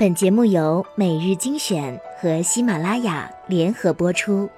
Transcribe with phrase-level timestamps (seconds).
[0.00, 4.48] 本节目由每日精选和喜马拉雅联合播出。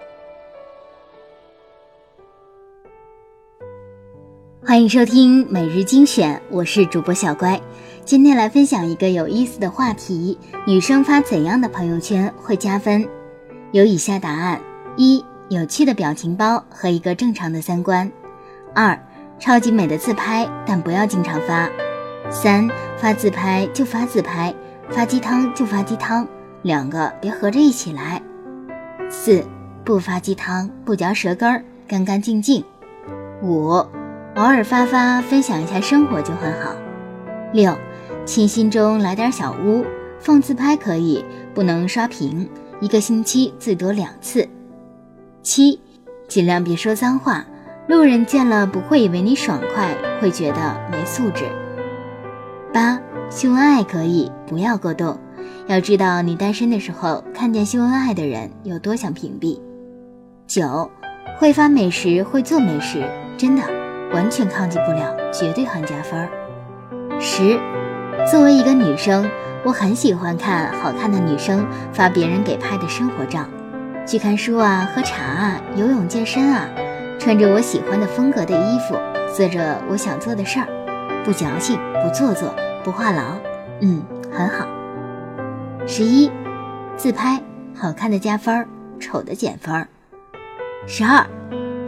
[4.64, 7.60] 欢迎收听每日精选，我是主播小乖。
[8.04, 13.04] 今天来分享一个有意思的话题：女生发怎样的朋友圈会加分？
[13.72, 14.60] 有以下答案：
[14.96, 18.08] 一、有趣的表情包和一个正常的三观；
[18.76, 18.96] 二、
[19.40, 21.68] 超级美的自拍，但不要经常发；
[22.30, 24.54] 三、发自拍就发自拍。
[24.90, 26.26] 发鸡汤就发鸡汤，
[26.62, 28.22] 两个别合着一起来。
[29.08, 29.44] 四
[29.84, 32.64] 不发鸡汤，不嚼舌根儿，干干净净。
[33.42, 33.88] 五偶
[34.34, 36.74] 尔发发，分享一下生活就很好。
[37.52, 37.76] 六
[38.24, 39.84] 清新中来点小污，
[40.20, 41.24] 放自拍可以，
[41.54, 42.48] 不能刷屏，
[42.80, 44.48] 一个星期最多两次。
[45.42, 45.80] 七
[46.28, 47.44] 尽量别说脏话，
[47.88, 51.44] 路人见了不会以为你爽快，会觉得没素质。
[52.72, 53.00] 八。
[53.34, 55.18] 秀恩爱可以，不要过度。
[55.66, 59.58] 要知道，你单身的时候，看见秀恩爱的人有多想屏蔽。
[60.46, 60.90] 九，
[61.38, 63.02] 会发美食，会做美食，
[63.38, 63.62] 真的
[64.12, 66.28] 完全抗拒不了，绝对很加分儿。
[67.18, 67.58] 十，
[68.30, 69.26] 作为一个女生，
[69.64, 73.46] 我很喜欢看好看的女生发别人给拍的生活照，
[74.06, 76.68] 去看书啊，喝茶啊，游泳健身啊，
[77.18, 78.94] 穿着我喜欢的风格的衣服，
[79.34, 80.66] 做着我想做的事儿，
[81.24, 82.54] 不矫情，不做作。
[82.84, 83.22] 不话痨，
[83.80, 84.66] 嗯，很好。
[85.86, 86.30] 十一，
[86.96, 87.40] 自拍
[87.74, 88.66] 好看的加分儿，
[88.98, 89.86] 丑的减分儿。
[90.86, 91.24] 十二，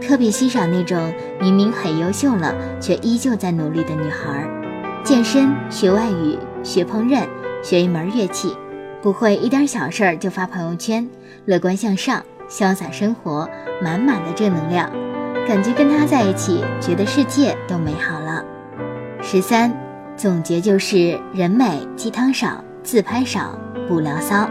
[0.01, 7.27] 特别欣赏那种明明很优秀了却依旧在努力的女孩儿，健身、学外语、学烹饪、
[7.61, 8.55] 学一门乐器，
[9.01, 11.05] 不会一点小事儿就发朋友圈，
[11.43, 13.49] 乐观向上，潇洒生活，
[13.81, 14.89] 满满的正能量，
[15.45, 18.34] 感觉跟他在一起，觉得世界都美好了。
[19.27, 19.73] 十三。
[20.15, 24.47] 总结就是：人美鸡汤少，自拍少，不聊骚。